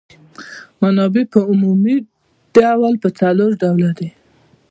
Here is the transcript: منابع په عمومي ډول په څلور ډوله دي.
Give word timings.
منابع 0.81 1.23
په 1.33 1.39
عمومي 1.51 1.97
ډول 2.55 2.93
په 3.03 3.09
څلور 3.19 3.51
ډوله 3.61 3.89
دي. 3.99 4.09